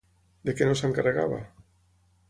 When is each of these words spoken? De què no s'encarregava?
De 0.49 0.55
què 0.61 0.69
no 0.69 0.79
s'encarregava? 0.81 1.39